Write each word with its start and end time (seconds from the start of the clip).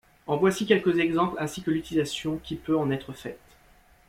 En 0.25 0.35
voici 0.37 0.65
quelques 0.65 0.97
exemples 0.97 1.37
ainsi 1.39 1.61
que 1.61 1.69
l'utilisation 1.69 2.37
qui 2.39 2.55
peut 2.55 2.75
en 2.75 2.89
être 2.89 3.13
faite. 3.13 3.37